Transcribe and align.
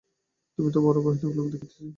তুমি 0.59 0.69
তো 0.71 0.79
বড়ো 0.81 0.99
ভয়ানক 1.01 1.33
লোক 1.37 1.47
দেখিতেছি। 1.51 1.83